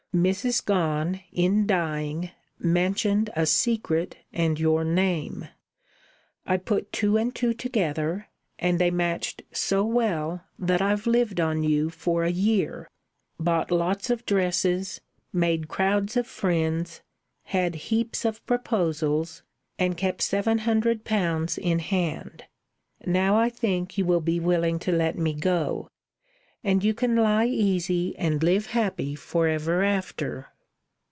Mrs. 0.13 0.65
Gone, 0.65 1.21
in 1.31 1.65
dying, 1.65 2.31
mentioned 2.59 3.29
a 3.33 3.45
secret 3.45 4.17
and 4.33 4.59
your 4.59 4.83
name. 4.83 5.47
I 6.45 6.57
put 6.57 6.91
two 6.91 7.15
and 7.15 7.33
two 7.33 7.53
together, 7.53 8.27
and 8.59 8.77
they 8.77 8.91
matched 8.91 9.43
so 9.53 9.85
well 9.85 10.43
that 10.59 10.81
I've 10.81 11.07
lived 11.07 11.39
on 11.39 11.63
you 11.63 11.89
for 11.89 12.25
a 12.25 12.29
year, 12.29 12.89
bought 13.39 13.71
lots 13.71 14.09
of 14.09 14.25
dresses, 14.25 14.99
made 15.31 15.69
crowds 15.69 16.17
of 16.17 16.27
friends, 16.27 16.99
had 17.43 17.75
heaps 17.75 18.25
of 18.25 18.45
proposals, 18.45 19.43
and 19.79 19.95
kept 19.95 20.21
seven 20.23 20.57
hundred 20.57 21.05
pounds 21.05 21.57
in 21.57 21.79
hand. 21.79 22.43
Now 23.05 23.37
I 23.37 23.49
think 23.49 23.97
you 23.97 24.03
will 24.03 24.19
be 24.19 24.41
willing 24.41 24.77
to 24.79 24.91
let 24.91 25.17
me 25.17 25.33
go; 25.33 25.87
and 26.63 26.83
you 26.83 26.93
can 26.93 27.15
lie 27.15 27.47
easy 27.47 28.15
and 28.17 28.43
live 28.43 28.67
happy 28.67 29.15
for 29.15 29.47
ever 29.47 29.81
after." 29.83 30.47